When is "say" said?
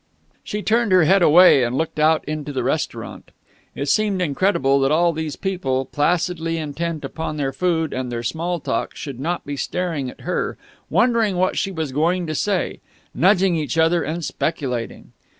12.33-12.79